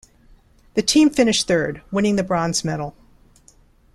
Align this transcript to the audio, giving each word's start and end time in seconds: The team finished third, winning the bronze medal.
The 0.73 0.81
team 0.81 1.11
finished 1.11 1.45
third, 1.47 1.83
winning 1.91 2.15
the 2.15 2.23
bronze 2.23 2.65
medal. 2.65 2.95